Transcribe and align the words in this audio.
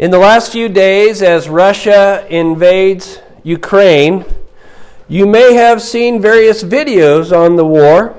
In 0.00 0.10
the 0.10 0.18
last 0.18 0.50
few 0.52 0.70
days, 0.70 1.20
as 1.20 1.46
Russia 1.46 2.26
invades 2.30 3.20
Ukraine, 3.42 4.24
you 5.08 5.26
may 5.26 5.52
have 5.52 5.82
seen 5.82 6.22
various 6.22 6.64
videos 6.64 7.36
on 7.36 7.56
the 7.56 7.66
war. 7.66 8.18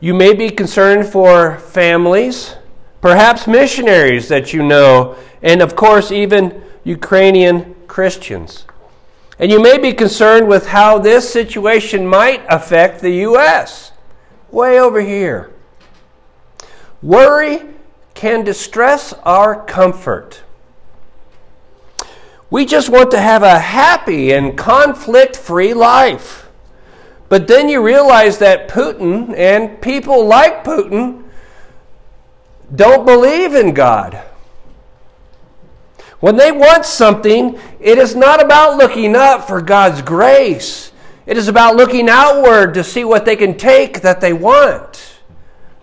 You 0.00 0.12
may 0.12 0.34
be 0.34 0.50
concerned 0.50 1.06
for 1.06 1.58
families, 1.58 2.56
perhaps 3.00 3.46
missionaries 3.46 4.26
that 4.26 4.52
you 4.52 4.60
know, 4.60 5.14
and 5.40 5.62
of 5.62 5.76
course, 5.76 6.10
even 6.10 6.60
Ukrainian 6.82 7.76
Christians. 7.86 8.64
And 9.38 9.52
you 9.52 9.62
may 9.62 9.78
be 9.78 9.92
concerned 9.92 10.48
with 10.48 10.66
how 10.66 10.98
this 10.98 11.32
situation 11.32 12.08
might 12.08 12.44
affect 12.48 13.02
the 13.02 13.12
U.S. 13.30 13.92
Way 14.50 14.80
over 14.80 15.00
here. 15.00 15.52
Worry 17.02 17.62
can 18.14 18.42
distress 18.42 19.12
our 19.22 19.64
comfort. 19.64 20.42
We 22.50 22.64
just 22.64 22.88
want 22.88 23.10
to 23.10 23.20
have 23.20 23.42
a 23.42 23.58
happy 23.58 24.32
and 24.32 24.56
conflict 24.56 25.36
free 25.36 25.74
life. 25.74 26.48
But 27.28 27.48
then 27.48 27.68
you 27.68 27.82
realize 27.82 28.38
that 28.38 28.68
Putin 28.68 29.36
and 29.36 29.80
people 29.82 30.24
like 30.26 30.64
Putin 30.64 31.24
don't 32.74 33.04
believe 33.04 33.54
in 33.54 33.74
God. 33.74 34.22
When 36.20 36.36
they 36.36 36.52
want 36.52 36.84
something, 36.84 37.58
it 37.80 37.98
is 37.98 38.14
not 38.14 38.42
about 38.42 38.78
looking 38.78 39.14
up 39.16 39.46
for 39.46 39.60
God's 39.60 40.02
grace. 40.02 40.92
It 41.26 41.36
is 41.36 41.48
about 41.48 41.76
looking 41.76 42.08
outward 42.08 42.74
to 42.74 42.84
see 42.84 43.04
what 43.04 43.24
they 43.24 43.36
can 43.36 43.56
take 43.56 44.02
that 44.02 44.20
they 44.20 44.32
want. 44.32 45.18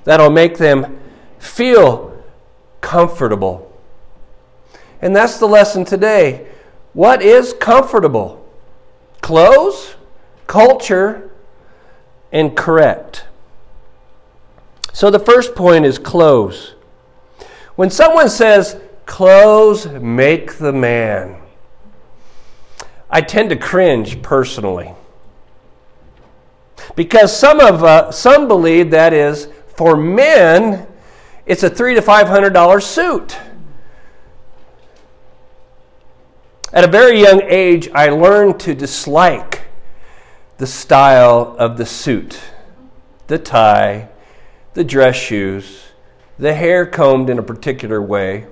That'll 0.05 0.29
make 0.29 0.57
them 0.57 0.99
feel 1.39 2.23
comfortable. 2.79 3.69
And 5.01 5.13
that's 5.13 5.37
the 5.37 5.47
lesson 5.47 5.83
today. 5.83 6.47
What 6.93 7.21
is 7.21 7.53
comfortable? 7.53 8.47
Clothes, 9.21 9.95
culture, 10.47 11.31
and 12.31 12.55
correct. 12.55 13.25
So 14.93 15.09
the 15.09 15.19
first 15.19 15.55
point 15.55 15.85
is 15.85 15.97
clothes. 15.97 16.75
When 17.75 17.89
someone 17.89 18.29
says, 18.29 18.79
clothes 19.05 19.87
make 19.87 20.57
the 20.57 20.71
man, 20.71 21.41
I 23.09 23.21
tend 23.21 23.49
to 23.49 23.55
cringe 23.55 24.21
personally. 24.21 24.93
Because 26.95 27.35
some, 27.35 27.59
of, 27.59 27.83
uh, 27.83 28.11
some 28.11 28.47
believe 28.47 28.91
that 28.91 29.13
is, 29.13 29.47
for 29.75 29.97
men, 29.97 30.85
it's 31.45 31.63
a 31.63 31.69
three 31.69 31.95
to 31.95 32.01
five 32.01 32.27
hundred 32.27 32.53
dollar 32.53 32.79
suit. 32.79 33.37
At 36.73 36.83
a 36.83 36.87
very 36.87 37.21
young 37.21 37.43
age, 37.43 37.87
I 37.93 38.09
learned 38.09 38.59
to 38.61 38.73
dislike 38.73 39.61
the 40.57 40.65
style 40.65 41.55
of 41.59 41.77
the 41.77 41.85
suit, 41.85 42.39
the 43.27 43.37
tie, 43.37 44.09
the 44.73 44.83
dress 44.83 45.15
shoes, 45.15 45.83
the 46.39 46.55
hair 46.55 46.87
combed 46.87 47.29
in 47.29 47.37
a 47.37 47.43
particular 47.43 48.01
way, 48.01 48.47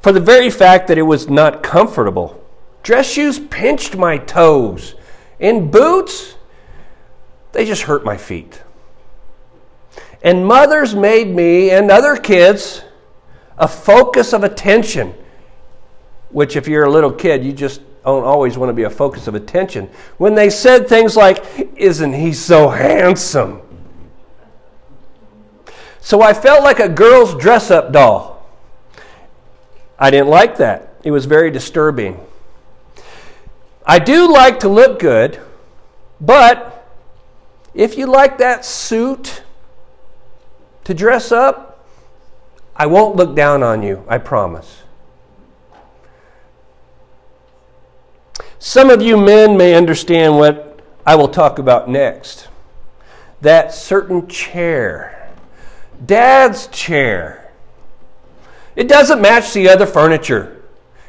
for 0.00 0.10
the 0.12 0.20
very 0.20 0.48
fact 0.48 0.88
that 0.88 0.96
it 0.96 1.02
was 1.02 1.28
not 1.28 1.62
comfortable. 1.62 2.42
Dress 2.82 3.12
shoes 3.12 3.38
pinched 3.38 3.94
my 3.94 4.16
toes, 4.16 4.94
and 5.38 5.70
boots, 5.70 6.36
they 7.52 7.66
just 7.66 7.82
hurt 7.82 8.06
my 8.06 8.16
feet. 8.16 8.62
And 10.22 10.46
mothers 10.46 10.94
made 10.94 11.28
me 11.28 11.70
and 11.70 11.90
other 11.90 12.16
kids 12.16 12.84
a 13.58 13.68
focus 13.68 14.32
of 14.32 14.42
attention 14.42 15.12
which, 16.30 16.56
if 16.56 16.68
you're 16.68 16.84
a 16.84 16.90
little 16.90 17.12
kid, 17.12 17.44
you 17.44 17.52
just 17.52 17.80
don't 18.04 18.24
always 18.24 18.56
want 18.56 18.70
to 18.70 18.74
be 18.74 18.84
a 18.84 18.90
focus 18.90 19.26
of 19.26 19.34
attention. 19.34 19.90
When 20.16 20.34
they 20.34 20.50
said 20.50 20.88
things 20.88 21.16
like, 21.16 21.44
Isn't 21.76 22.12
he 22.12 22.32
so 22.32 22.68
handsome? 22.68 23.62
So 26.00 26.22
I 26.22 26.32
felt 26.32 26.64
like 26.64 26.80
a 26.80 26.88
girl's 26.88 27.34
dress 27.34 27.70
up 27.70 27.92
doll. 27.92 28.46
I 29.98 30.10
didn't 30.10 30.28
like 30.28 30.56
that. 30.56 30.94
It 31.04 31.10
was 31.10 31.26
very 31.26 31.50
disturbing. 31.50 32.18
I 33.84 33.98
do 33.98 34.32
like 34.32 34.60
to 34.60 34.68
look 34.68 34.98
good, 34.98 35.40
but 36.20 36.86
if 37.74 37.98
you 37.98 38.06
like 38.06 38.38
that 38.38 38.64
suit 38.64 39.42
to 40.84 40.94
dress 40.94 41.32
up, 41.32 41.86
I 42.74 42.86
won't 42.86 43.16
look 43.16 43.34
down 43.34 43.62
on 43.62 43.82
you, 43.82 44.04
I 44.08 44.18
promise. 44.18 44.82
Some 48.62 48.90
of 48.90 49.00
you 49.00 49.16
men 49.16 49.56
may 49.56 49.74
understand 49.74 50.36
what 50.36 50.80
I 51.06 51.14
will 51.14 51.28
talk 51.28 51.58
about 51.58 51.88
next. 51.88 52.46
That 53.40 53.72
certain 53.72 54.28
chair, 54.28 55.32
dad's 56.04 56.66
chair. 56.66 57.52
It 58.76 58.86
doesn't 58.86 59.22
match 59.22 59.54
the 59.54 59.70
other 59.70 59.86
furniture, 59.86 60.62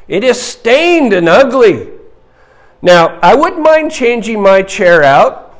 it 0.08 0.24
is 0.24 0.40
stained 0.40 1.12
and 1.12 1.28
ugly. 1.28 1.90
Now, 2.80 3.18
I 3.22 3.34
wouldn't 3.34 3.62
mind 3.62 3.92
changing 3.92 4.42
my 4.42 4.62
chair 4.62 5.04
out, 5.04 5.54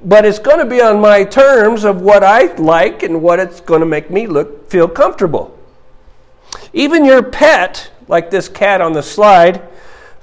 but 0.00 0.24
it's 0.24 0.38
going 0.38 0.58
to 0.58 0.64
be 0.64 0.80
on 0.80 0.98
my 0.98 1.24
terms 1.24 1.84
of 1.84 2.00
what 2.00 2.24
I 2.24 2.54
like 2.54 3.02
and 3.02 3.22
what 3.22 3.38
it's 3.38 3.60
going 3.60 3.80
to 3.80 3.86
make 3.86 4.10
me 4.10 4.26
look 4.26 4.70
feel 4.70 4.88
comfortable. 4.88 5.56
Even 6.72 7.04
your 7.04 7.22
pet, 7.22 7.90
like 8.08 8.30
this 8.30 8.48
cat 8.48 8.80
on 8.80 8.94
the 8.94 9.02
slide, 9.02 9.62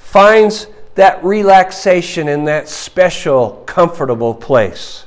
finds 0.07 0.67
that 0.95 1.21
relaxation 1.21 2.29
in 2.29 2.45
that 2.45 2.69
special, 2.69 3.61
comfortable 3.65 4.33
place. 4.33 5.05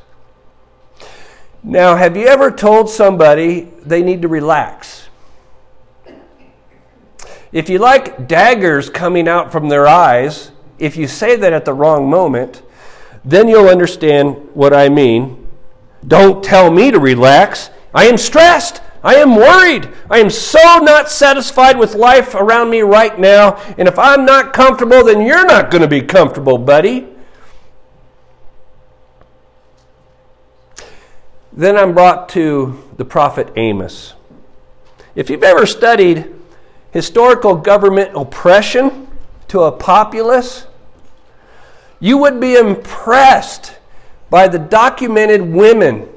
Now, 1.62 1.96
have 1.96 2.18
you 2.18 2.26
ever 2.26 2.50
told 2.50 2.90
somebody 2.90 3.62
they 3.82 4.02
need 4.02 4.20
to 4.20 4.28
relax? 4.28 5.08
If 7.50 7.70
you 7.70 7.78
like 7.78 8.28
daggers 8.28 8.90
coming 8.90 9.26
out 9.26 9.50
from 9.50 9.70
their 9.70 9.88
eyes, 9.88 10.52
if 10.78 10.98
you 10.98 11.06
say 11.06 11.34
that 11.34 11.54
at 11.54 11.64
the 11.64 11.72
wrong 11.72 12.08
moment, 12.10 12.62
then 13.24 13.48
you'll 13.48 13.68
understand 13.68 14.50
what 14.52 14.74
I 14.74 14.90
mean. 14.90 15.48
Don't 16.06 16.44
tell 16.44 16.70
me 16.70 16.90
to 16.90 17.00
relax. 17.00 17.70
I 17.94 18.04
am 18.04 18.18
stressed. 18.18 18.82
I 19.02 19.14
am 19.14 19.34
worried. 19.34 19.88
I 20.10 20.18
am 20.18 20.28
so 20.28 20.78
not 20.78 21.10
satisfied 21.10 21.78
with 21.78 21.94
life 21.94 22.34
around 22.34 22.70
me 22.70 22.82
right 22.82 23.18
now. 23.18 23.56
And 23.78 23.88
if 23.88 23.98
I'm 23.98 24.26
not 24.26 24.52
comfortable, 24.52 25.04
then 25.04 25.22
you're 25.22 25.46
not 25.46 25.70
going 25.70 25.82
to 25.82 25.88
be 25.88 26.02
comfortable, 26.02 26.58
buddy. 26.58 27.08
Then 31.52 31.76
I'm 31.76 31.94
brought 31.94 32.28
to 32.30 32.82
the 32.96 33.04
prophet 33.04 33.52
Amos. 33.56 34.14
If 35.14 35.30
you've 35.30 35.42
ever 35.42 35.66
studied 35.66 36.32
historical 36.92 37.56
government 37.56 38.12
oppression 38.14 39.08
to 39.48 39.62
a 39.62 39.72
populace, 39.72 40.66
you 41.98 42.18
would 42.18 42.38
be 42.38 42.54
impressed 42.54 43.78
by 44.28 44.46
the 44.46 44.58
documented 44.58 45.42
women 45.42 46.08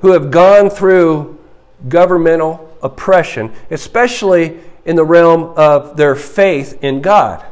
who 0.00 0.12
have 0.12 0.30
gone 0.30 0.70
through 0.70 1.39
governmental 1.88 2.68
oppression, 2.82 3.52
especially 3.70 4.60
in 4.84 4.96
the 4.96 5.04
realm 5.04 5.52
of 5.56 5.96
their 5.96 6.14
faith 6.14 6.82
in 6.82 7.00
God. 7.00 7.44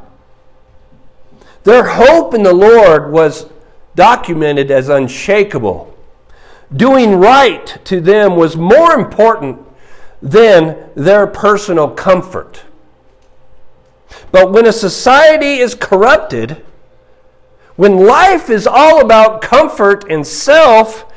Their 1.64 1.84
hope 1.84 2.34
in 2.34 2.42
the 2.42 2.54
Lord 2.54 3.12
was 3.12 3.46
documented 3.94 4.70
as 4.70 4.88
unshakable. 4.88 5.94
Doing 6.74 7.16
right 7.16 7.78
to 7.84 8.00
them 8.00 8.36
was 8.36 8.56
more 8.56 8.92
important 8.92 9.60
than 10.22 10.90
their 10.94 11.26
personal 11.26 11.90
comfort. 11.90 12.64
But 14.30 14.52
when 14.52 14.66
a 14.66 14.72
society 14.72 15.58
is 15.58 15.74
corrupted, 15.74 16.64
when 17.76 18.06
life 18.06 18.50
is 18.50 18.66
all 18.66 19.00
about 19.00 19.40
comfort 19.40 20.04
and 20.10 20.26
self, 20.26 21.07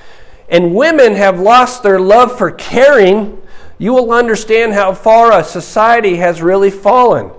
and 0.51 0.75
women 0.75 1.15
have 1.15 1.39
lost 1.39 1.81
their 1.81 1.99
love 1.99 2.37
for 2.37 2.51
caring, 2.51 3.41
you 3.77 3.93
will 3.93 4.11
understand 4.11 4.73
how 4.73 4.93
far 4.93 5.31
a 5.31 5.43
society 5.43 6.17
has 6.17 6.41
really 6.41 6.69
fallen. 6.69 7.31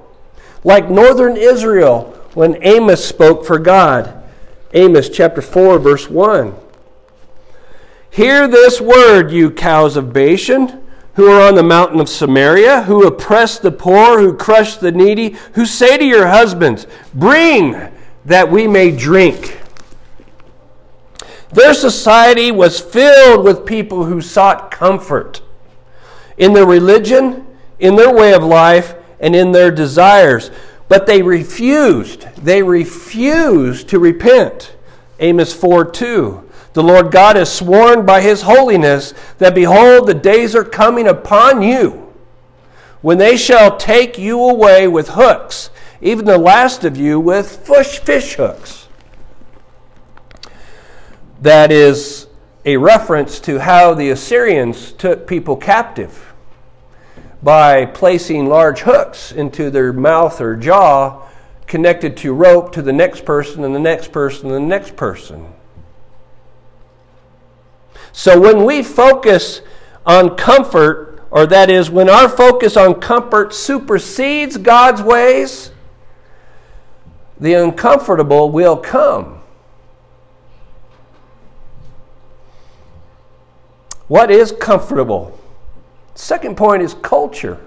Like 0.65 0.91
northern 0.91 1.37
Israel 1.37 2.19
when 2.35 2.59
Amos 2.63 3.05
spoke 3.05 3.45
for 3.45 3.59
God. 3.59 4.25
Amos 4.73 5.11
chapter 5.11 5.43
4, 5.43 5.79
verse 5.79 6.09
1. 6.09 6.55
Hear 8.11 8.49
this 8.49 8.81
word, 8.81 9.31
you 9.31 9.51
cows 9.51 9.97
of 9.97 10.13
Bashan, 10.13 10.83
who 11.15 11.27
are 11.27 11.47
on 11.47 11.55
the 11.55 11.63
mountain 11.63 12.01
of 12.01 12.09
Samaria, 12.09 12.83
who 12.83 13.07
oppress 13.07 13.59
the 13.59 13.71
poor, 13.71 14.19
who 14.19 14.35
crush 14.35 14.77
the 14.77 14.93
needy, 14.93 15.37
who 15.53 15.67
say 15.67 15.99
to 15.99 16.05
your 16.05 16.29
husbands, 16.29 16.87
Bring 17.15 17.91
that 18.25 18.51
we 18.51 18.67
may 18.67 18.91
drink. 18.91 19.62
Their 21.53 21.75
society 21.75 22.51
was 22.51 22.81
filled 22.81 23.45
with 23.45 23.67
people 23.67 24.05
who 24.05 24.21
sought 24.21 24.71
comfort 24.71 25.43
in 26.37 26.55
their 26.55 26.67
religion, 26.67 27.47
in 27.79 27.97
their 27.97 28.13
way 28.13 28.33
of 28.33 28.43
life 28.43 28.95
and 29.21 29.37
in 29.37 29.53
their 29.53 29.71
desires. 29.71 30.51
But 30.89 31.07
they 31.07 31.23
refused. 31.23 32.23
They 32.37 32.63
refused 32.63 33.89
to 33.89 33.99
repent. 33.99 34.75
Amos 35.21 35.53
4 35.53 35.91
2. 35.91 36.49
The 36.73 36.83
Lord 36.83 37.11
God 37.11 37.37
has 37.37 37.53
sworn 37.53 38.07
by 38.07 38.23
his 38.23 38.43
holiness 38.43 39.13
that, 39.39 39.55
behold, 39.55 40.07
the 40.07 40.15
days 40.15 40.57
are 40.57 40.65
coming 40.65 41.07
upon 41.07 41.61
you 41.61 42.03
when 43.03 43.19
they 43.19 43.37
shall 43.37 43.77
take 43.77 44.17
you 44.17 44.41
away 44.41 44.89
with 44.89 45.11
hooks, 45.11 45.71
even 46.01 46.25
the 46.25 46.39
last 46.39 46.85
of 46.85 46.97
you 46.97 47.21
with 47.21 47.67
fish, 47.67 48.35
hooks. 48.37 48.89
That 51.43 51.73
is 51.73 52.29
a 52.65 52.77
reference 52.77 53.41
to 53.41 53.59
how 53.59 53.95
the 53.95 54.11
Assyrians 54.11 54.93
took 54.93 55.27
people 55.27 55.57
captive 55.57 56.33
by 57.43 57.85
placing 57.85 58.47
large 58.47 58.83
hooks 58.83 59.33
into 59.33 59.69
their 59.69 59.93
mouth 59.93 60.41
or 60.41 60.55
jaw 60.55 61.29
connected 61.67 62.17
to 62.19 62.33
rope 62.33 62.71
to 62.75 62.83
the 62.83 62.93
next 62.93 63.25
person 63.25 63.65
and 63.65 63.75
the 63.75 63.81
next 63.81 64.13
person 64.13 64.53
and 64.53 64.55
the 64.55 64.69
next 64.69 64.95
person. 64.95 65.53
So 68.13 68.41
when 68.41 68.65
we 68.65 68.85
focus 68.85 69.63
on 70.07 70.37
comfort, 70.37 71.25
or 71.33 71.47
that 71.47 71.69
is, 71.69 71.91
when 71.91 72.09
our 72.09 72.29
focus 72.29 72.77
on 72.77 73.01
comfort 73.01 73.53
supersedes 73.53 74.59
God's 74.59 75.03
ways, 75.03 75.73
the 77.41 77.55
uncomfortable 77.55 78.49
will 78.53 78.77
come. 78.77 79.42
What 84.13 84.31
is 84.31 84.53
comfortable? 84.53 85.41
Second 86.15 86.59
point 86.59 86.83
is 86.83 86.93
culture. 86.93 87.59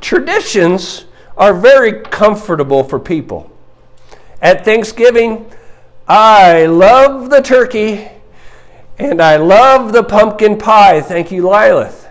Traditions 0.00 1.06
are 1.36 1.52
very 1.52 2.02
comfortable 2.02 2.84
for 2.84 3.00
people. 3.00 3.50
At 4.40 4.64
Thanksgiving, 4.64 5.50
I 6.06 6.66
love 6.66 7.30
the 7.30 7.40
turkey 7.40 8.08
and 8.96 9.20
I 9.20 9.38
love 9.38 9.92
the 9.92 10.04
pumpkin 10.04 10.56
pie. 10.56 11.00
Thank 11.00 11.32
you, 11.32 11.48
Lilith. 11.48 12.04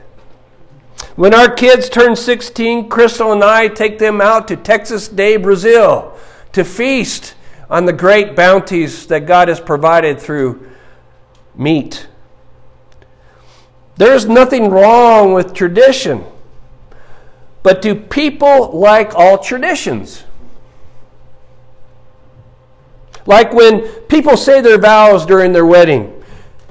When 1.16 1.34
our 1.34 1.50
kids 1.50 1.88
turn 1.88 2.18
16, 2.18 2.90
Crystal 2.90 3.32
and 3.32 3.42
I 3.42 3.70
take 3.70 4.00
them 4.00 4.20
out 4.20 4.50
to 4.50 4.58
Texas 4.58 5.08
de 5.08 5.38
Brazil 5.38 6.14
to 6.52 6.66
feast 6.66 7.36
on 7.70 7.86
the 7.86 7.94
great 7.94 8.36
bounties 8.36 9.08
that 9.08 9.26
God 9.26 9.48
has 9.48 9.62
provided 9.62 10.20
through 10.20 10.70
meat. 11.56 12.06
There's 14.00 14.28
nothing 14.28 14.70
wrong 14.70 15.34
with 15.34 15.54
tradition. 15.54 16.24
But 17.64 17.82
do 17.82 17.94
people 17.94 18.72
like 18.72 19.14
all 19.14 19.38
traditions? 19.38 20.24
Like 23.26 23.54
when 23.54 23.82
people 24.08 24.38
say 24.38 24.62
their 24.62 24.78
vows 24.78 25.26
during 25.26 25.52
their 25.52 25.66
wedding. 25.66 26.24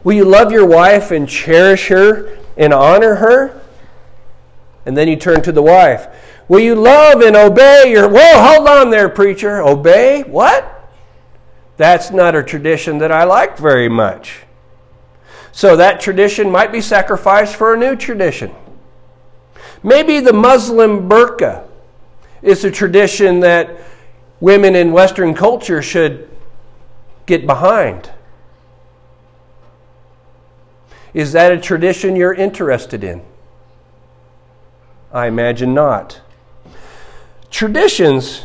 Will 0.04 0.14
you 0.14 0.24
love 0.24 0.50
your 0.50 0.64
wife 0.64 1.10
and 1.10 1.28
cherish 1.28 1.88
her 1.88 2.38
and 2.56 2.72
honor 2.72 3.16
her? 3.16 3.60
And 4.86 4.96
then 4.96 5.06
you 5.06 5.16
turn 5.16 5.42
to 5.42 5.52
the 5.52 5.62
wife. 5.62 6.06
Will 6.48 6.60
you 6.60 6.74
love 6.76 7.20
and 7.20 7.36
obey 7.36 7.90
your. 7.90 8.08
Whoa, 8.08 8.40
hold 8.42 8.66
on 8.66 8.88
there, 8.88 9.10
preacher. 9.10 9.60
Obey? 9.60 10.22
What? 10.22 10.90
That's 11.76 12.10
not 12.10 12.34
a 12.34 12.42
tradition 12.42 12.96
that 12.98 13.12
I 13.12 13.24
like 13.24 13.58
very 13.58 13.90
much. 13.90 14.46
So 15.58 15.74
that 15.74 15.98
tradition 15.98 16.52
might 16.52 16.70
be 16.70 16.80
sacrificed 16.80 17.56
for 17.56 17.74
a 17.74 17.76
new 17.76 17.96
tradition. 17.96 18.54
Maybe 19.82 20.20
the 20.20 20.32
Muslim 20.32 21.08
burqa 21.08 21.66
is 22.42 22.64
a 22.64 22.70
tradition 22.70 23.40
that 23.40 23.76
women 24.38 24.76
in 24.76 24.92
Western 24.92 25.34
culture 25.34 25.82
should 25.82 26.30
get 27.26 27.44
behind. 27.44 28.08
Is 31.12 31.32
that 31.32 31.50
a 31.50 31.58
tradition 31.58 32.14
you're 32.14 32.34
interested 32.34 33.02
in? 33.02 33.20
I 35.12 35.26
imagine 35.26 35.74
not. 35.74 36.20
Traditions 37.50 38.44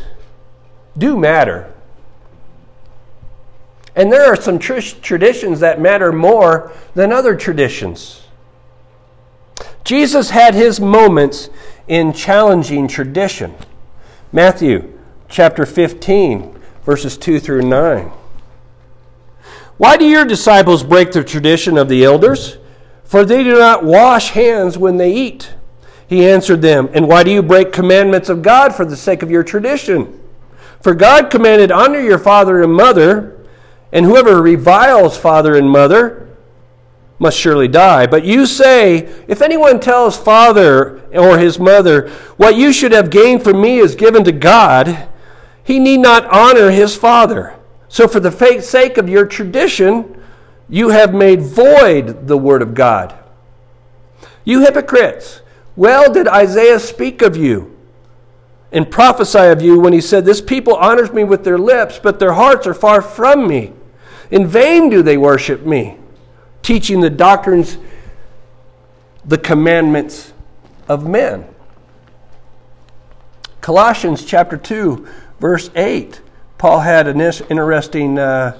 do 0.98 1.16
matter. 1.16 1.72
And 3.96 4.12
there 4.12 4.24
are 4.24 4.36
some 4.36 4.58
tr- 4.58 4.80
traditions 4.80 5.60
that 5.60 5.80
matter 5.80 6.12
more 6.12 6.72
than 6.94 7.12
other 7.12 7.36
traditions. 7.36 8.22
Jesus 9.84 10.30
had 10.30 10.54
his 10.54 10.80
moments 10.80 11.50
in 11.86 12.12
challenging 12.12 12.88
tradition. 12.88 13.54
Matthew 14.32 14.98
chapter 15.28 15.66
15, 15.66 16.58
verses 16.84 17.16
2 17.16 17.38
through 17.38 17.62
9. 17.62 18.10
Why 19.76 19.96
do 19.96 20.04
your 20.04 20.24
disciples 20.24 20.82
break 20.82 21.12
the 21.12 21.24
tradition 21.24 21.76
of 21.76 21.88
the 21.88 22.04
elders? 22.04 22.58
For 23.04 23.24
they 23.24 23.44
do 23.44 23.58
not 23.58 23.84
wash 23.84 24.30
hands 24.30 24.78
when 24.78 24.96
they 24.96 25.12
eat. 25.12 25.52
He 26.06 26.28
answered 26.28 26.62
them, 26.62 26.88
And 26.92 27.08
why 27.08 27.22
do 27.22 27.30
you 27.30 27.42
break 27.42 27.72
commandments 27.72 28.28
of 28.28 28.42
God 28.42 28.74
for 28.74 28.84
the 28.84 28.96
sake 28.96 29.22
of 29.22 29.30
your 29.30 29.42
tradition? 29.42 30.20
For 30.80 30.94
God 30.94 31.30
commanded, 31.30 31.70
Honor 31.70 32.00
your 32.00 32.18
father 32.18 32.62
and 32.62 32.72
mother, 32.72 33.43
and 33.94 34.04
whoever 34.04 34.42
reviles 34.42 35.16
father 35.16 35.54
and 35.54 35.70
mother 35.70 36.28
must 37.20 37.38
surely 37.38 37.68
die. 37.68 38.06
But 38.06 38.24
you 38.24 38.44
say, 38.44 39.08
If 39.28 39.40
anyone 39.40 39.78
tells 39.78 40.18
father 40.18 41.00
or 41.14 41.38
his 41.38 41.58
mother, 41.58 42.10
What 42.36 42.56
you 42.56 42.72
should 42.72 42.92
have 42.92 43.08
gained 43.08 43.44
from 43.44 43.62
me 43.62 43.78
is 43.78 43.94
given 43.94 44.24
to 44.24 44.32
God, 44.32 45.08
he 45.62 45.78
need 45.78 45.98
not 45.98 46.26
honor 46.26 46.70
his 46.70 46.96
father. 46.96 47.54
So, 47.88 48.08
for 48.08 48.18
the 48.18 48.60
sake 48.60 48.98
of 48.98 49.08
your 49.08 49.24
tradition, 49.24 50.20
you 50.68 50.88
have 50.88 51.14
made 51.14 51.42
void 51.42 52.26
the 52.26 52.36
word 52.36 52.62
of 52.62 52.74
God. 52.74 53.14
You 54.44 54.62
hypocrites, 54.62 55.40
well 55.76 56.12
did 56.12 56.26
Isaiah 56.26 56.80
speak 56.80 57.22
of 57.22 57.36
you 57.36 57.74
and 58.72 58.90
prophesy 58.90 59.38
of 59.38 59.62
you 59.62 59.78
when 59.78 59.92
he 59.92 60.00
said, 60.00 60.24
This 60.24 60.40
people 60.40 60.74
honors 60.74 61.12
me 61.12 61.22
with 61.22 61.44
their 61.44 61.58
lips, 61.58 62.00
but 62.02 62.18
their 62.18 62.32
hearts 62.32 62.66
are 62.66 62.74
far 62.74 63.00
from 63.00 63.46
me. 63.46 63.72
In 64.30 64.46
vain 64.46 64.88
do 64.88 65.02
they 65.02 65.16
worship 65.16 65.66
me, 65.66 65.96
teaching 66.62 67.00
the 67.00 67.10
doctrines, 67.10 67.78
the 69.24 69.38
commandments 69.38 70.32
of 70.88 71.06
men. 71.06 71.46
Colossians 73.60 74.24
chapter 74.24 74.56
2, 74.56 75.06
verse 75.40 75.70
8. 75.74 76.20
Paul 76.58 76.80
had 76.80 77.06
an 77.06 77.20
interesting 77.20 78.18
uh, 78.18 78.58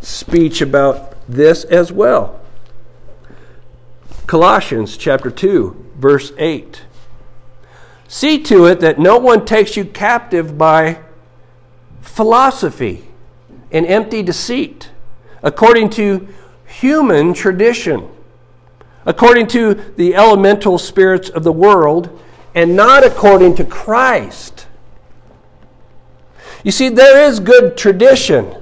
speech 0.00 0.60
about 0.60 1.16
this 1.28 1.64
as 1.64 1.92
well. 1.92 2.40
Colossians 4.26 4.96
chapter 4.96 5.30
2, 5.30 5.92
verse 5.96 6.32
8. 6.38 6.82
See 8.08 8.42
to 8.44 8.66
it 8.66 8.80
that 8.80 8.98
no 8.98 9.18
one 9.18 9.44
takes 9.44 9.76
you 9.76 9.84
captive 9.84 10.56
by 10.56 10.98
philosophy 12.00 13.07
and 13.70 13.86
empty 13.86 14.22
deceit, 14.22 14.90
according 15.42 15.90
to 15.90 16.28
human 16.66 17.34
tradition, 17.34 18.08
according 19.06 19.46
to 19.48 19.74
the 19.96 20.14
elemental 20.14 20.78
spirits 20.78 21.28
of 21.28 21.44
the 21.44 21.52
world, 21.52 22.20
and 22.54 22.74
not 22.74 23.04
according 23.04 23.54
to 23.56 23.64
Christ. 23.64 24.66
You 26.64 26.72
see, 26.72 26.88
there 26.88 27.24
is 27.28 27.40
good 27.40 27.76
tradition. 27.76 28.54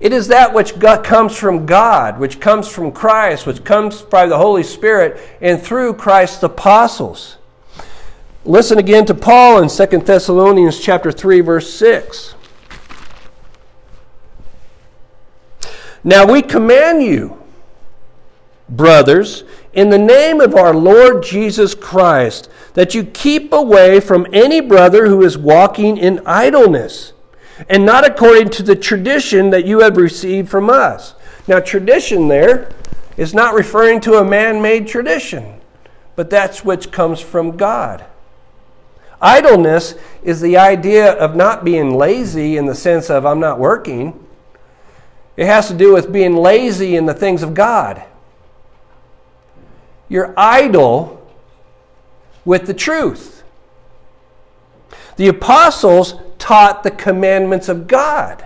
It 0.00 0.12
is 0.12 0.28
that 0.28 0.52
which 0.52 0.78
comes 0.80 1.36
from 1.36 1.64
God, 1.64 2.18
which 2.18 2.40
comes 2.40 2.68
from 2.68 2.90
Christ, 2.92 3.46
which 3.46 3.62
comes 3.64 4.02
by 4.02 4.26
the 4.26 4.36
Holy 4.36 4.64
Spirit 4.64 5.20
and 5.40 5.62
through 5.62 5.94
Christ's 5.94 6.42
apostles. 6.42 7.38
Listen 8.44 8.78
again 8.78 9.06
to 9.06 9.14
Paul 9.14 9.62
in 9.62 9.68
2 9.68 9.98
Thessalonians 9.98 10.80
chapter 10.80 11.12
3 11.12 11.40
verse 11.40 11.72
6. 11.72 12.34
Now 16.04 16.26
we 16.26 16.42
command 16.42 17.02
you, 17.02 17.40
brothers, 18.68 19.44
in 19.72 19.90
the 19.90 19.98
name 19.98 20.40
of 20.40 20.54
our 20.54 20.74
Lord 20.74 21.22
Jesus 21.22 21.74
Christ, 21.74 22.50
that 22.74 22.94
you 22.94 23.04
keep 23.04 23.52
away 23.52 24.00
from 24.00 24.26
any 24.32 24.60
brother 24.60 25.06
who 25.06 25.22
is 25.22 25.38
walking 25.38 25.96
in 25.96 26.20
idleness 26.26 27.12
and 27.68 27.86
not 27.86 28.04
according 28.04 28.50
to 28.50 28.62
the 28.62 28.76
tradition 28.76 29.50
that 29.50 29.64
you 29.64 29.80
have 29.80 29.96
received 29.96 30.48
from 30.48 30.68
us. 30.68 31.14
Now, 31.46 31.60
tradition 31.60 32.28
there 32.28 32.72
is 33.16 33.34
not 33.34 33.54
referring 33.54 34.00
to 34.02 34.14
a 34.14 34.24
man 34.24 34.62
made 34.62 34.86
tradition, 34.86 35.60
but 36.16 36.30
that's 36.30 36.64
which 36.64 36.90
comes 36.90 37.20
from 37.20 37.56
God. 37.56 38.04
Idleness 39.20 39.94
is 40.24 40.40
the 40.40 40.56
idea 40.56 41.12
of 41.12 41.36
not 41.36 41.64
being 41.64 41.94
lazy 41.94 42.56
in 42.56 42.66
the 42.66 42.74
sense 42.74 43.08
of 43.08 43.24
I'm 43.24 43.38
not 43.38 43.58
working. 43.58 44.18
It 45.36 45.46
has 45.46 45.68
to 45.68 45.74
do 45.74 45.94
with 45.94 46.12
being 46.12 46.36
lazy 46.36 46.96
in 46.96 47.06
the 47.06 47.14
things 47.14 47.42
of 47.42 47.54
God. 47.54 48.02
You're 50.08 50.34
idle 50.36 51.26
with 52.44 52.66
the 52.66 52.74
truth. 52.74 53.42
The 55.16 55.28
apostles 55.28 56.14
taught 56.38 56.82
the 56.82 56.90
commandments 56.90 57.68
of 57.68 57.86
God. 57.86 58.44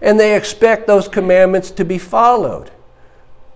And 0.00 0.18
they 0.18 0.36
expect 0.36 0.86
those 0.86 1.08
commandments 1.08 1.70
to 1.72 1.84
be 1.84 1.98
followed. 1.98 2.70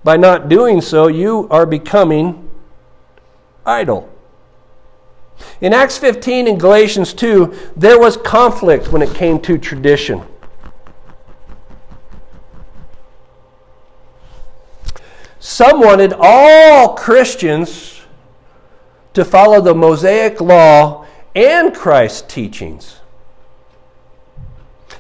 By 0.03 0.17
not 0.17 0.49
doing 0.49 0.81
so, 0.81 1.07
you 1.07 1.49
are 1.51 1.65
becoming 1.65 2.51
idle. 3.65 4.11
In 5.61 5.73
Acts 5.73 5.97
15 5.97 6.49
and 6.49 6.61
Galatians 6.61 7.15
2, 7.15 7.73
there 7.77 7.99
was 7.99 8.17
conflict 8.17 8.93
when 8.93 9.03
it 9.03 9.15
came 9.15 9.41
to 9.41 9.59
tradition. 9.59 10.23
Some 15.45 15.81
wanted 15.81 16.15
all 16.19 16.95
Christians 16.95 18.01
to 19.13 19.27
follow 19.27 19.61
the 19.61 19.75
Mosaic 19.75 20.41
law 20.41 21.05
and 21.35 21.75
Christ's 21.75 22.23
teachings. 22.23 23.01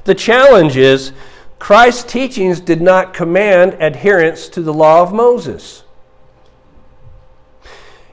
The 0.04 0.14
challenge 0.14 0.76
is 0.76 1.12
Christ's 1.58 2.04
teachings 2.12 2.60
did 2.60 2.82
not 2.82 3.14
command 3.14 3.78
adherence 3.80 4.50
to 4.50 4.60
the 4.60 4.74
law 4.74 5.00
of 5.00 5.14
Moses. 5.14 5.82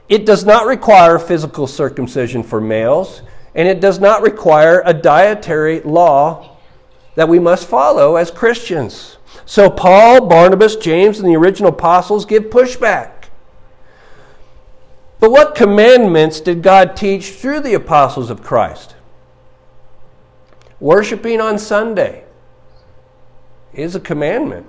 It 0.08 0.24
does 0.24 0.46
not 0.46 0.66
require 0.66 1.18
physical 1.18 1.66
circumcision 1.66 2.42
for 2.42 2.62
males, 2.62 3.20
and 3.54 3.68
it 3.68 3.78
does 3.78 4.00
not 4.00 4.22
require 4.22 4.82
a 4.86 4.94
dietary 4.94 5.80
law 5.80 6.56
that 7.14 7.28
we 7.28 7.38
must 7.38 7.68
follow 7.68 8.16
as 8.16 8.30
Christians. 8.30 9.18
So 9.44 9.70
Paul, 9.70 10.26
Barnabas, 10.26 10.76
James, 10.76 11.18
and 11.18 11.28
the 11.28 11.36
original 11.36 11.70
apostles 11.70 12.24
give 12.24 12.44
pushback. 12.44 13.10
But 15.20 15.30
what 15.30 15.54
commandments 15.54 16.40
did 16.40 16.62
God 16.62 16.96
teach 16.96 17.30
through 17.30 17.60
the 17.60 17.74
apostles 17.74 18.30
of 18.30 18.42
Christ? 18.42 18.96
Worshipping 20.80 21.40
on 21.40 21.58
Sunday 21.58 22.24
is 23.72 23.94
a 23.94 24.00
commandment. 24.00 24.66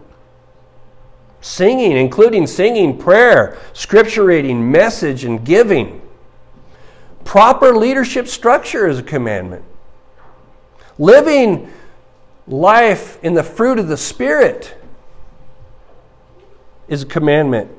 Singing, 1.42 1.94
including 1.94 2.46
singing, 2.46 2.98
prayer, 2.98 3.58
scripture 3.74 4.26
reading, 4.26 4.72
message, 4.72 5.24
and 5.26 5.44
giving. 5.44 6.02
Proper 7.26 7.76
leadership 7.76 8.28
structure 8.28 8.88
is 8.88 9.00
a 9.00 9.04
commandment. 9.04 9.66
Living 11.00 11.72
life 12.48 13.18
in 13.24 13.34
the 13.34 13.44
fruit 13.44 13.80
of 13.80 13.88
the 13.88 13.98
Spirit 13.98 14.76
is 16.88 17.04
a 17.04 17.06
commandment. 17.06 17.72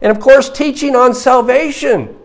And 0.00 0.10
of 0.10 0.20
course, 0.20 0.48
teaching 0.50 0.96
on 0.96 1.14
salvation 1.14 2.16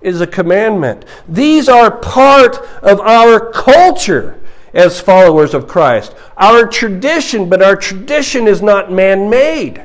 is 0.00 0.20
a 0.20 0.26
commandment. 0.26 1.04
These 1.28 1.68
are 1.68 1.90
part 1.90 2.56
of 2.82 3.00
our 3.00 3.50
culture 3.50 4.38
as 4.72 5.00
followers 5.00 5.54
of 5.54 5.66
Christ. 5.66 6.14
Our 6.36 6.66
tradition, 6.66 7.48
but 7.48 7.62
our 7.62 7.76
tradition 7.76 8.46
is 8.46 8.62
not 8.62 8.92
man 8.92 9.28
made, 9.28 9.84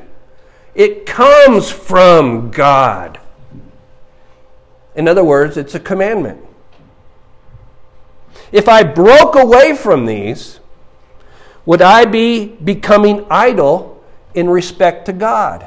it 0.74 1.06
comes 1.06 1.70
from 1.70 2.50
God. 2.50 3.20
In 4.94 5.08
other 5.08 5.24
words, 5.24 5.56
it's 5.56 5.74
a 5.74 5.80
commandment. 5.80 6.40
If 8.52 8.68
I 8.68 8.84
broke 8.84 9.34
away 9.34 9.74
from 9.74 10.06
these, 10.06 10.60
would 11.66 11.82
I 11.82 12.04
be 12.04 12.46
becoming 12.46 13.26
idle 13.30 14.02
in 14.34 14.48
respect 14.48 15.06
to 15.06 15.12
God? 15.12 15.66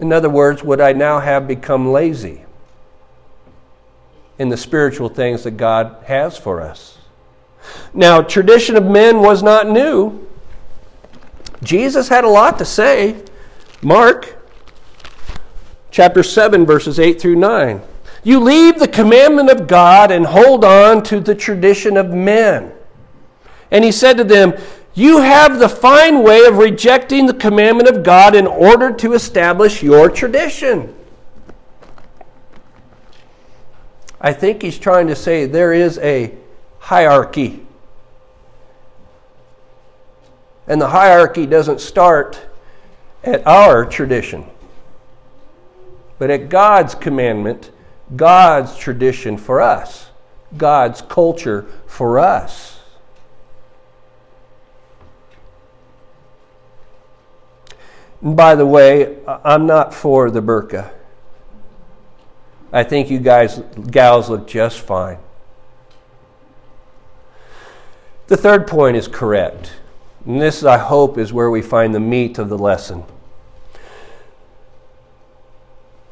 In 0.00 0.12
other 0.12 0.28
words, 0.28 0.62
would 0.62 0.80
I 0.80 0.92
now 0.92 1.20
have 1.20 1.46
become 1.46 1.92
lazy 1.92 2.44
in 4.38 4.48
the 4.48 4.56
spiritual 4.56 5.08
things 5.08 5.44
that 5.44 5.52
God 5.52 5.96
has 6.06 6.36
for 6.36 6.60
us? 6.60 6.98
Now, 7.94 8.20
tradition 8.20 8.76
of 8.76 8.84
men 8.84 9.20
was 9.20 9.42
not 9.42 9.68
new. 9.68 10.26
Jesus 11.62 12.08
had 12.08 12.24
a 12.24 12.28
lot 12.28 12.58
to 12.58 12.64
say. 12.64 13.22
Mark 13.80 14.36
chapter 15.90 16.22
7, 16.22 16.66
verses 16.66 16.98
8 16.98 17.20
through 17.20 17.36
9. 17.36 17.80
You 18.24 18.40
leave 18.40 18.78
the 18.78 18.88
commandment 18.88 19.50
of 19.50 19.66
God 19.66 20.10
and 20.10 20.26
hold 20.26 20.64
on 20.64 21.02
to 21.04 21.20
the 21.20 21.34
tradition 21.34 21.96
of 21.96 22.10
men. 22.10 22.72
And 23.74 23.82
he 23.82 23.90
said 23.90 24.16
to 24.18 24.24
them, 24.24 24.54
You 24.94 25.20
have 25.20 25.58
the 25.58 25.68
fine 25.68 26.22
way 26.22 26.46
of 26.46 26.58
rejecting 26.58 27.26
the 27.26 27.34
commandment 27.34 27.88
of 27.88 28.04
God 28.04 28.36
in 28.36 28.46
order 28.46 28.92
to 28.92 29.14
establish 29.14 29.82
your 29.82 30.08
tradition. 30.08 30.94
I 34.20 34.32
think 34.32 34.62
he's 34.62 34.78
trying 34.78 35.08
to 35.08 35.16
say 35.16 35.46
there 35.46 35.72
is 35.72 35.98
a 35.98 36.32
hierarchy. 36.78 37.66
And 40.68 40.80
the 40.80 40.88
hierarchy 40.88 41.44
doesn't 41.44 41.80
start 41.80 42.40
at 43.24 43.44
our 43.44 43.84
tradition, 43.84 44.46
but 46.20 46.30
at 46.30 46.48
God's 46.48 46.94
commandment, 46.94 47.72
God's 48.14 48.76
tradition 48.76 49.36
for 49.36 49.60
us, 49.60 50.10
God's 50.56 51.02
culture 51.02 51.66
for 51.88 52.20
us. 52.20 52.73
And 58.24 58.36
by 58.36 58.54
the 58.54 58.66
way, 58.66 59.18
I'm 59.26 59.66
not 59.66 59.92
for 59.94 60.30
the 60.30 60.40
burqa. 60.40 60.90
I 62.72 62.82
think 62.82 63.10
you 63.10 63.20
guys, 63.20 63.62
gals, 63.90 64.30
look 64.30 64.48
just 64.48 64.80
fine. 64.80 65.18
The 68.26 68.38
third 68.38 68.66
point 68.66 68.96
is 68.96 69.06
correct. 69.06 69.74
And 70.24 70.40
this, 70.40 70.64
I 70.64 70.78
hope, 70.78 71.18
is 71.18 71.34
where 71.34 71.50
we 71.50 71.60
find 71.60 71.94
the 71.94 72.00
meat 72.00 72.38
of 72.38 72.48
the 72.48 72.56
lesson. 72.56 73.04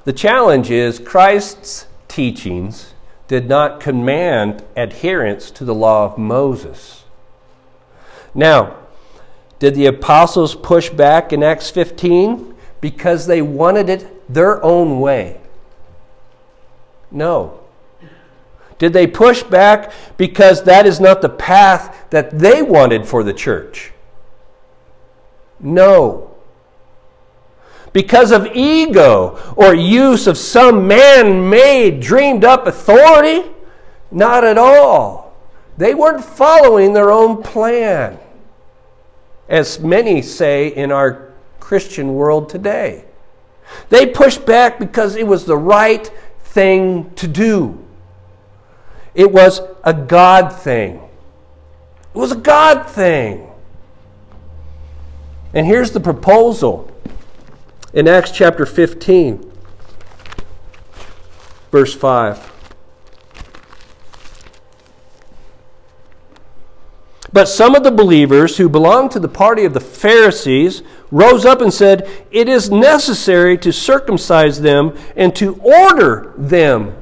The 0.04 0.12
challenge 0.12 0.70
is 0.70 0.98
Christ's 0.98 1.86
teachings 2.08 2.92
did 3.26 3.48
not 3.48 3.80
command 3.80 4.62
adherence 4.76 5.50
to 5.52 5.64
the 5.64 5.74
law 5.74 6.04
of 6.04 6.18
Moses. 6.18 7.04
Now, 8.34 8.76
did 9.62 9.76
the 9.76 9.86
apostles 9.86 10.56
push 10.56 10.90
back 10.90 11.32
in 11.32 11.44
Acts 11.44 11.70
15? 11.70 12.52
Because 12.80 13.28
they 13.28 13.40
wanted 13.40 13.88
it 13.88 14.34
their 14.34 14.60
own 14.60 14.98
way. 14.98 15.40
No. 17.12 17.60
Did 18.78 18.92
they 18.92 19.06
push 19.06 19.44
back 19.44 19.92
because 20.16 20.64
that 20.64 20.84
is 20.84 20.98
not 20.98 21.22
the 21.22 21.28
path 21.28 21.96
that 22.10 22.40
they 22.40 22.60
wanted 22.60 23.06
for 23.06 23.22
the 23.22 23.32
church? 23.32 23.92
No. 25.60 26.34
Because 27.92 28.32
of 28.32 28.48
ego 28.56 29.38
or 29.54 29.76
use 29.76 30.26
of 30.26 30.36
some 30.36 30.88
man 30.88 31.48
made, 31.48 32.00
dreamed 32.00 32.44
up 32.44 32.66
authority? 32.66 33.48
Not 34.10 34.42
at 34.42 34.58
all. 34.58 35.36
They 35.76 35.94
weren't 35.94 36.24
following 36.24 36.94
their 36.94 37.12
own 37.12 37.44
plan 37.44 38.18
as 39.52 39.78
many 39.78 40.22
say 40.22 40.68
in 40.68 40.90
our 40.90 41.30
Christian 41.60 42.14
world 42.14 42.48
today. 42.48 43.04
They 43.90 44.06
pushed 44.06 44.46
back 44.46 44.78
because 44.78 45.14
it 45.14 45.26
was 45.26 45.44
the 45.44 45.56
right 45.56 46.10
thing 46.40 47.12
to 47.16 47.28
do. 47.28 47.78
It 49.14 49.30
was 49.30 49.60
a 49.84 49.92
God 49.92 50.48
thing. 50.48 50.96
It 52.14 52.18
was 52.18 52.32
a 52.32 52.36
God 52.36 52.88
thing. 52.88 53.46
And 55.52 55.66
here's 55.66 55.90
the 55.90 56.00
proposal 56.00 56.90
in 57.92 58.08
Acts 58.08 58.30
chapter 58.30 58.64
15, 58.64 59.52
verse 61.70 61.94
5. 61.94 62.51
But 67.32 67.48
some 67.48 67.74
of 67.74 67.82
the 67.82 67.90
believers 67.90 68.58
who 68.58 68.68
belonged 68.68 69.10
to 69.12 69.20
the 69.20 69.28
party 69.28 69.64
of 69.64 69.72
the 69.72 69.80
Pharisees 69.80 70.82
rose 71.10 71.46
up 71.46 71.60
and 71.60 71.72
said, 71.72 72.08
It 72.30 72.48
is 72.48 72.70
necessary 72.70 73.56
to 73.58 73.72
circumcise 73.72 74.60
them 74.60 74.96
and 75.16 75.34
to 75.36 75.54
order 75.56 76.34
them 76.36 76.94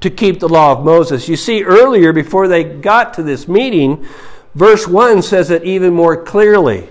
to 0.00 0.10
keep 0.10 0.38
the 0.38 0.48
law 0.48 0.72
of 0.72 0.84
Moses. 0.84 1.28
You 1.28 1.36
see, 1.36 1.64
earlier, 1.64 2.12
before 2.12 2.46
they 2.46 2.62
got 2.62 3.14
to 3.14 3.24
this 3.24 3.48
meeting, 3.48 4.06
verse 4.54 4.86
1 4.86 5.22
says 5.22 5.50
it 5.50 5.64
even 5.64 5.92
more 5.92 6.22
clearly. 6.22 6.88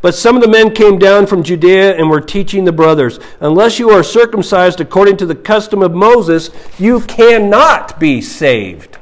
But 0.00 0.14
some 0.14 0.36
of 0.36 0.42
the 0.42 0.48
men 0.48 0.72
came 0.72 0.98
down 0.98 1.26
from 1.26 1.42
Judea 1.42 1.96
and 1.96 2.08
were 2.08 2.20
teaching 2.20 2.64
the 2.64 2.72
brothers, 2.72 3.18
Unless 3.40 3.78
you 3.78 3.90
are 3.90 4.02
circumcised 4.02 4.80
according 4.80 5.16
to 5.18 5.26
the 5.26 5.34
custom 5.34 5.82
of 5.82 5.92
Moses, 5.92 6.50
you 6.78 7.00
cannot 7.00 7.98
be 7.98 8.22
saved. 8.22 8.95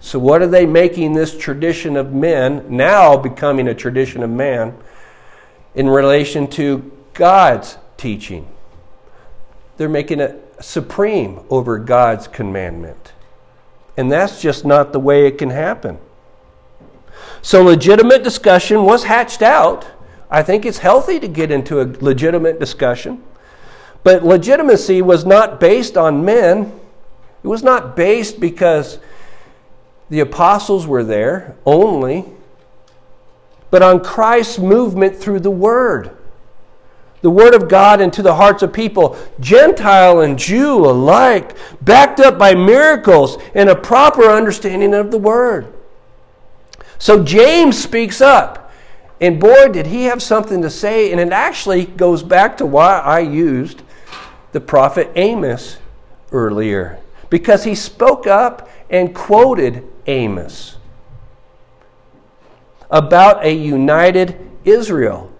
So, 0.00 0.18
what 0.18 0.42
are 0.42 0.46
they 0.46 0.66
making 0.66 1.12
this 1.12 1.36
tradition 1.36 1.96
of 1.96 2.12
men 2.12 2.64
now 2.68 3.16
becoming 3.16 3.68
a 3.68 3.74
tradition 3.74 4.22
of 4.22 4.30
man 4.30 4.76
in 5.74 5.88
relation 5.88 6.48
to 6.48 6.90
God's 7.12 7.76
teaching? 7.96 8.48
they're 9.80 9.88
making 9.88 10.20
it 10.20 10.38
supreme 10.60 11.40
over 11.48 11.78
God's 11.78 12.28
commandment. 12.28 13.14
And 13.96 14.12
that's 14.12 14.42
just 14.42 14.62
not 14.62 14.92
the 14.92 15.00
way 15.00 15.26
it 15.26 15.38
can 15.38 15.48
happen. 15.48 15.96
So, 17.40 17.64
legitimate 17.64 18.22
discussion 18.22 18.84
was 18.84 19.04
hatched 19.04 19.40
out. 19.40 19.86
I 20.30 20.42
think 20.42 20.66
it's 20.66 20.76
healthy 20.76 21.18
to 21.20 21.26
get 21.26 21.50
into 21.50 21.80
a 21.80 21.88
legitimate 22.04 22.60
discussion. 22.60 23.24
But 24.04 24.22
legitimacy 24.22 25.00
was 25.00 25.24
not 25.24 25.58
based 25.58 25.96
on 25.96 26.26
men, 26.26 26.78
it 27.42 27.48
was 27.48 27.62
not 27.62 27.96
based 27.96 28.38
because 28.38 28.98
the 30.10 30.20
apostles 30.20 30.86
were 30.86 31.04
there 31.04 31.56
only, 31.64 32.26
but 33.70 33.82
on 33.82 34.02
Christ's 34.02 34.58
movement 34.58 35.16
through 35.16 35.40
the 35.40 35.50
Word. 35.50 36.16
The 37.22 37.30
Word 37.30 37.54
of 37.54 37.68
God 37.68 38.00
into 38.00 38.22
the 38.22 38.34
hearts 38.34 38.62
of 38.62 38.72
people, 38.72 39.16
Gentile 39.38 40.20
and 40.20 40.38
Jew 40.38 40.84
alike, 40.84 41.56
backed 41.80 42.18
up 42.18 42.38
by 42.38 42.54
miracles 42.54 43.38
and 43.54 43.68
a 43.68 43.76
proper 43.76 44.24
understanding 44.24 44.94
of 44.94 45.10
the 45.10 45.18
Word. 45.18 45.72
So 46.98 47.22
James 47.22 47.80
speaks 47.82 48.20
up. 48.20 48.72
And 49.20 49.38
boy, 49.38 49.68
did 49.68 49.86
he 49.86 50.04
have 50.04 50.22
something 50.22 50.62
to 50.62 50.70
say. 50.70 51.12
And 51.12 51.20
it 51.20 51.30
actually 51.30 51.84
goes 51.84 52.22
back 52.22 52.56
to 52.56 52.66
why 52.66 52.98
I 52.98 53.20
used 53.20 53.82
the 54.52 54.60
prophet 54.60 55.10
Amos 55.14 55.76
earlier. 56.32 56.98
Because 57.28 57.64
he 57.64 57.74
spoke 57.74 58.26
up 58.26 58.68
and 58.88 59.14
quoted 59.14 59.86
Amos 60.10 60.76
about 62.90 63.44
a 63.44 63.52
united 63.52 64.36
Israel. 64.64 65.30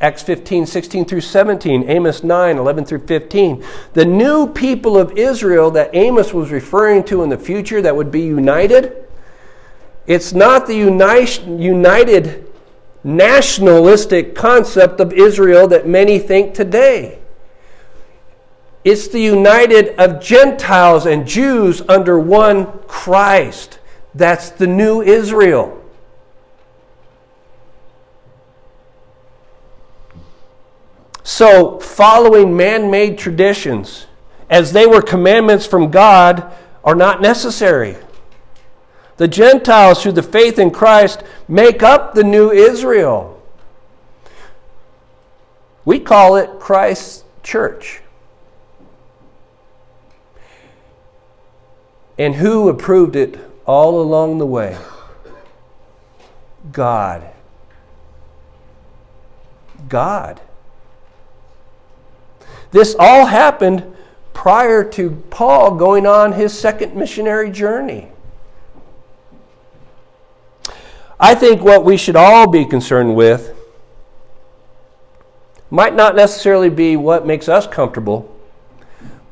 Acts 0.00 0.22
15, 0.22 0.64
16 0.64 1.04
through 1.06 1.20
17, 1.20 1.90
Amos 1.90 2.22
9, 2.22 2.56
11 2.56 2.84
through 2.84 3.04
15. 3.04 3.64
The 3.94 4.04
new 4.04 4.46
people 4.46 4.96
of 4.96 5.18
Israel 5.18 5.72
that 5.72 5.90
Amos 5.92 6.32
was 6.32 6.52
referring 6.52 7.02
to 7.04 7.24
in 7.24 7.30
the 7.30 7.36
future 7.36 7.82
that 7.82 7.96
would 7.96 8.12
be 8.12 8.20
united, 8.20 9.08
it's 10.06 10.32
not 10.32 10.68
the 10.68 10.76
united 10.76 12.46
nationalistic 13.02 14.36
concept 14.36 15.00
of 15.00 15.12
Israel 15.12 15.66
that 15.68 15.88
many 15.88 16.20
think 16.20 16.54
today. 16.54 17.18
It's 18.84 19.08
the 19.08 19.20
united 19.20 19.96
of 20.00 20.22
Gentiles 20.22 21.06
and 21.06 21.26
Jews 21.26 21.82
under 21.88 22.20
one 22.20 22.66
Christ. 22.86 23.77
That's 24.18 24.50
the 24.50 24.66
new 24.66 25.00
Israel. 25.00 25.80
So, 31.22 31.78
following 31.78 32.56
man 32.56 32.90
made 32.90 33.16
traditions, 33.16 34.08
as 34.50 34.72
they 34.72 34.88
were 34.88 35.02
commandments 35.02 35.66
from 35.66 35.92
God, 35.92 36.52
are 36.82 36.96
not 36.96 37.22
necessary. 37.22 37.96
The 39.18 39.28
Gentiles, 39.28 40.02
through 40.02 40.12
the 40.12 40.22
faith 40.24 40.58
in 40.58 40.72
Christ, 40.72 41.22
make 41.46 41.84
up 41.84 42.14
the 42.14 42.24
new 42.24 42.50
Israel. 42.50 43.40
We 45.84 46.00
call 46.00 46.34
it 46.34 46.58
Christ's 46.58 47.22
church. 47.44 48.00
And 52.18 52.34
who 52.34 52.68
approved 52.68 53.14
it 53.14 53.47
all 53.68 54.00
along 54.00 54.38
the 54.38 54.46
way? 54.46 54.76
God. 56.72 57.28
God. 59.88 60.40
This 62.70 62.96
all 62.98 63.26
happened 63.26 63.84
prior 64.32 64.82
to 64.82 65.10
Paul 65.30 65.76
going 65.76 66.06
on 66.06 66.32
his 66.32 66.58
second 66.58 66.96
missionary 66.96 67.50
journey. 67.50 68.08
I 71.20 71.34
think 71.34 71.62
what 71.62 71.84
we 71.84 71.96
should 71.96 72.16
all 72.16 72.48
be 72.48 72.64
concerned 72.64 73.16
with 73.16 73.54
might 75.70 75.94
not 75.94 76.16
necessarily 76.16 76.70
be 76.70 76.96
what 76.96 77.26
makes 77.26 77.48
us 77.48 77.66
comfortable, 77.66 78.34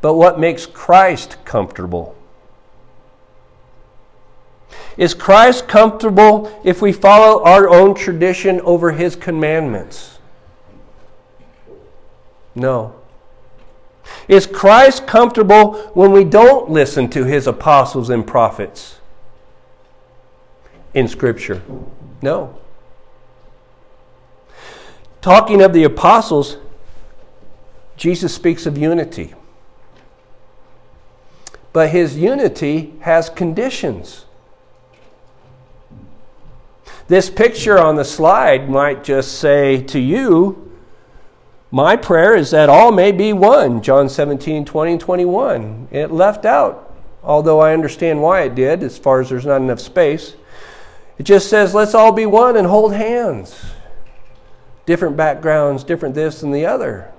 but 0.00 0.14
what 0.14 0.38
makes 0.38 0.66
Christ 0.66 1.38
comfortable. 1.44 2.15
Is 4.96 5.12
Christ 5.12 5.68
comfortable 5.68 6.50
if 6.64 6.80
we 6.80 6.92
follow 6.92 7.44
our 7.44 7.68
own 7.68 7.94
tradition 7.94 8.60
over 8.62 8.92
his 8.92 9.14
commandments? 9.14 10.18
No. 12.54 12.94
Is 14.28 14.46
Christ 14.46 15.06
comfortable 15.06 15.74
when 15.94 16.12
we 16.12 16.24
don't 16.24 16.70
listen 16.70 17.08
to 17.10 17.24
his 17.24 17.46
apostles 17.46 18.08
and 18.08 18.26
prophets 18.26 18.98
in 20.94 21.08
Scripture? 21.08 21.62
No. 22.22 22.58
Talking 25.20 25.60
of 25.60 25.72
the 25.72 25.84
apostles, 25.84 26.56
Jesus 27.96 28.34
speaks 28.34 28.64
of 28.64 28.78
unity. 28.78 29.34
But 31.72 31.90
his 31.90 32.16
unity 32.16 32.94
has 33.00 33.28
conditions. 33.28 34.25
This 37.08 37.30
picture 37.30 37.78
on 37.78 37.94
the 37.94 38.04
slide 38.04 38.68
might 38.68 39.04
just 39.04 39.38
say 39.38 39.82
to 39.84 39.98
you, 40.00 40.72
My 41.70 41.96
prayer 41.96 42.34
is 42.34 42.50
that 42.50 42.68
all 42.68 42.90
may 42.90 43.12
be 43.12 43.32
one. 43.32 43.80
John 43.80 44.08
17, 44.08 44.64
20, 44.64 44.92
and 44.92 45.00
21. 45.00 45.88
It 45.92 46.10
left 46.10 46.44
out, 46.44 46.92
although 47.22 47.60
I 47.60 47.72
understand 47.72 48.22
why 48.22 48.42
it 48.42 48.56
did, 48.56 48.82
as 48.82 48.98
far 48.98 49.20
as 49.20 49.28
there's 49.28 49.46
not 49.46 49.60
enough 49.60 49.80
space. 49.80 50.34
It 51.16 51.22
just 51.22 51.48
says, 51.48 51.74
Let's 51.74 51.94
all 51.94 52.12
be 52.12 52.26
one 52.26 52.56
and 52.56 52.66
hold 52.66 52.92
hands. 52.92 53.64
Different 54.84 55.16
backgrounds, 55.16 55.84
different 55.84 56.14
this 56.14 56.42
and 56.42 56.52
the 56.52 56.66
other. 56.66 57.12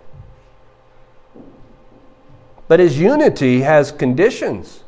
But 2.68 2.82
his 2.82 3.00
unity 3.00 3.62
has 3.62 3.94
conditions. 3.94 4.84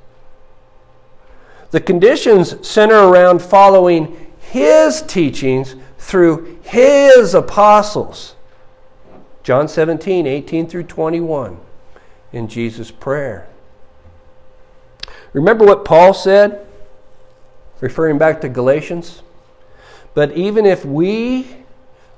The 1.71 1.79
conditions 1.79 2.67
center 2.67 2.95
around 2.95 3.41
following 3.41 4.28
his 4.49 5.01
teachings 5.01 5.75
through 5.97 6.59
his 6.63 7.33
apostles. 7.33 8.35
John 9.43 9.67
17, 9.67 10.27
18 10.27 10.67
through 10.67 10.83
21 10.83 11.59
in 12.33 12.47
Jesus' 12.47 12.91
prayer. 12.91 13.47
Remember 15.33 15.65
what 15.65 15.85
Paul 15.85 16.13
said, 16.13 16.65
referring 17.79 18.17
back 18.17 18.41
to 18.41 18.49
Galatians? 18.49 19.21
But 20.13 20.35
even 20.35 20.65
if 20.65 20.83
we 20.83 21.47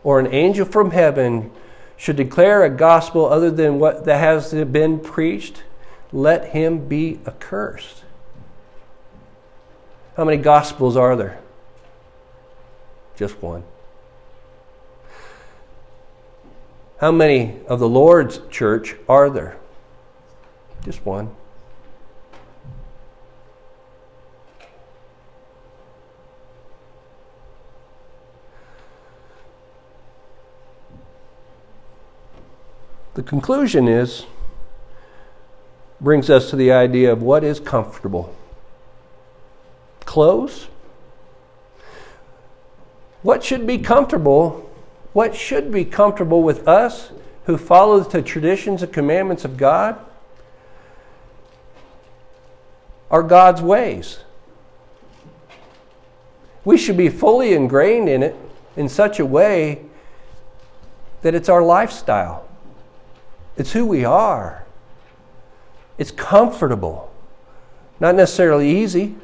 or 0.03 0.19
an 0.19 0.27
angel 0.27 0.65
from 0.65 0.91
heaven 0.91 1.51
should 1.97 2.15
declare 2.15 2.63
a 2.63 2.69
gospel 2.69 3.25
other 3.25 3.51
than 3.51 3.77
what 3.77 4.05
that 4.05 4.17
has 4.17 4.53
been 4.53 4.99
preached, 4.99 5.63
let 6.11 6.49
him 6.49 6.87
be 6.87 7.19
accursed. 7.27 8.03
How 10.17 10.25
many 10.25 10.37
gospels 10.37 10.97
are 10.97 11.15
there? 11.15 11.39
Just 13.21 13.39
one. 13.39 13.63
How 16.97 17.11
many 17.11 17.59
of 17.67 17.79
the 17.79 17.87
Lord's 17.87 18.41
church 18.49 18.95
are 19.07 19.29
there? 19.29 19.57
Just 20.83 21.05
one. 21.05 21.29
The 33.13 33.21
conclusion 33.21 33.87
is 33.87 34.25
brings 35.99 36.31
us 36.31 36.49
to 36.49 36.55
the 36.55 36.71
idea 36.71 37.13
of 37.13 37.21
what 37.21 37.43
is 37.43 37.59
comfortable. 37.59 38.35
Clothes, 40.05 40.69
what 43.21 43.43
should 43.43 43.67
be 43.67 43.77
comfortable? 43.77 44.69
What 45.13 45.35
should 45.35 45.71
be 45.71 45.85
comfortable 45.85 46.41
with 46.41 46.67
us 46.67 47.11
who 47.45 47.57
follow 47.57 47.99
the 47.99 48.21
traditions 48.21 48.81
and 48.83 48.93
commandments 48.93 49.45
of 49.45 49.57
God 49.57 49.99
are 53.09 53.23
God's 53.23 53.61
ways. 53.61 54.19
We 56.63 56.77
should 56.77 56.95
be 56.95 57.09
fully 57.09 57.53
ingrained 57.53 58.07
in 58.07 58.23
it 58.23 58.35
in 58.77 58.87
such 58.87 59.19
a 59.19 59.25
way 59.25 59.83
that 61.21 61.35
it's 61.35 61.49
our 61.49 61.61
lifestyle. 61.61 62.47
It's 63.57 63.73
who 63.73 63.85
we 63.85 64.05
are. 64.05 64.65
It's 65.97 66.11
comfortable. 66.11 67.11
Not 67.99 68.15
necessarily 68.15 68.69
easy, 68.69 69.15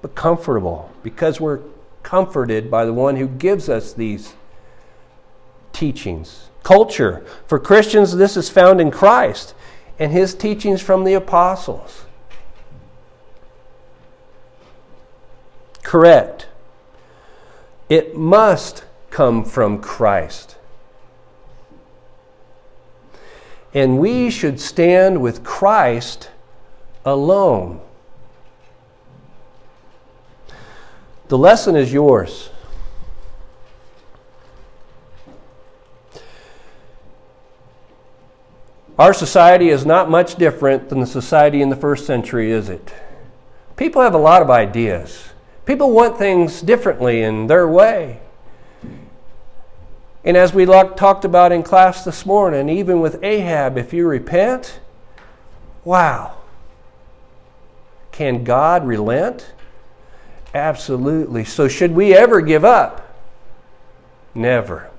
but 0.00 0.14
comfortable 0.14 0.90
because 1.02 1.40
we're 1.40 1.60
comforted 2.02 2.70
by 2.70 2.84
the 2.84 2.92
one 2.92 3.16
who 3.16 3.28
gives 3.28 3.68
us 3.68 3.92
these 3.92 4.34
teachings 5.72 6.48
culture. 6.62 7.24
For 7.46 7.58
Christians, 7.58 8.16
this 8.16 8.36
is 8.36 8.48
found 8.48 8.80
in 8.80 8.90
Christ 8.90 9.54
and 9.98 10.12
his 10.12 10.34
teachings 10.34 10.80
from 10.80 11.04
the 11.04 11.14
apostles. 11.14 12.04
Correct. 15.82 16.46
It 17.88 18.16
must 18.16 18.84
come 19.10 19.44
from 19.44 19.80
Christ. 19.80 20.56
And 23.74 23.98
we 23.98 24.30
should 24.30 24.60
stand 24.60 25.20
with 25.20 25.44
Christ 25.44 26.30
alone. 27.04 27.80
The 31.32 31.38
lesson 31.38 31.76
is 31.76 31.90
yours. 31.90 32.50
Our 38.98 39.14
society 39.14 39.70
is 39.70 39.86
not 39.86 40.10
much 40.10 40.34
different 40.34 40.90
than 40.90 41.00
the 41.00 41.06
society 41.06 41.62
in 41.62 41.70
the 41.70 41.74
first 41.74 42.04
century, 42.04 42.50
is 42.50 42.68
it? 42.68 42.92
People 43.78 44.02
have 44.02 44.12
a 44.12 44.18
lot 44.18 44.42
of 44.42 44.50
ideas. 44.50 45.30
People 45.64 45.92
want 45.92 46.18
things 46.18 46.60
differently 46.60 47.22
in 47.22 47.46
their 47.46 47.66
way. 47.66 48.20
And 50.26 50.36
as 50.36 50.52
we 50.52 50.66
talked 50.66 51.24
about 51.24 51.50
in 51.50 51.62
class 51.62 52.04
this 52.04 52.26
morning, 52.26 52.68
even 52.68 53.00
with 53.00 53.24
Ahab, 53.24 53.78
if 53.78 53.94
you 53.94 54.06
repent, 54.06 54.80
wow. 55.82 56.36
Can 58.10 58.44
God 58.44 58.86
relent? 58.86 59.54
Absolutely. 60.54 61.44
So, 61.44 61.68
should 61.68 61.92
we 61.92 62.14
ever 62.14 62.40
give 62.40 62.64
up? 62.64 63.14
Never. 64.34 64.90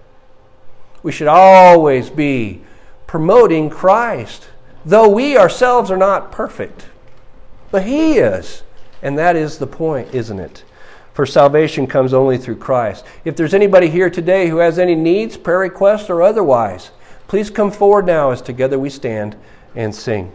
We 1.04 1.12
should 1.12 1.28
always 1.28 2.10
be 2.10 2.62
promoting 3.08 3.70
Christ, 3.70 4.48
though 4.86 5.10
we 5.10 5.38
ourselves 5.38 5.92
are 5.92 5.98
not 5.98 6.32
perfect. 6.32 6.86
But 7.72 7.86
He 7.86 8.14
is. 8.14 8.64
And 9.02 9.18
that 9.18 9.36
is 9.36 9.58
the 9.58 9.68
point, 9.68 10.14
isn't 10.14 10.40
it? 10.40 10.64
For 11.14 11.26
salvation 11.26 11.86
comes 11.86 12.14
only 12.14 12.38
through 12.38 12.56
Christ. 12.56 13.06
If 13.24 13.36
there's 13.36 13.54
anybody 13.54 13.90
here 13.90 14.10
today 14.10 14.48
who 14.48 14.58
has 14.58 14.80
any 14.80 14.96
needs, 14.96 15.38
prayer 15.38 15.60
requests, 15.60 16.10
or 16.10 16.24
otherwise, 16.24 16.90
please 17.28 17.52
come 17.52 17.70
forward 17.70 18.06
now 18.06 18.32
as 18.32 18.42
together 18.42 18.80
we 18.80 18.90
stand 18.90 19.36
and 19.76 19.94
sing. 19.94 20.32